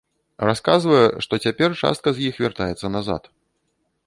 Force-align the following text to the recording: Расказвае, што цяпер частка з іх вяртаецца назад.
Расказвае, 0.47 1.03
што 1.25 1.33
цяпер 1.49 1.69
частка 1.83 2.07
з 2.17 2.31
іх 2.31 2.41
вяртаецца 2.45 2.87
назад. 2.97 3.23